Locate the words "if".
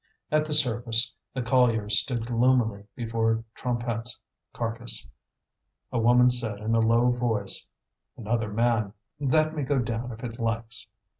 10.11-10.23